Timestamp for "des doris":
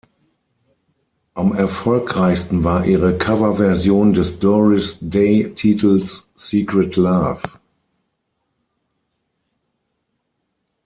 4.13-4.97